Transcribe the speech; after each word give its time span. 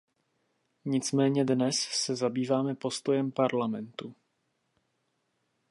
Nicméně 0.85 1.45
dnes 1.45 1.75
se 1.79 2.15
zabýváme 2.15 2.75
postojem 2.75 3.31
Parlamentu. 3.31 4.15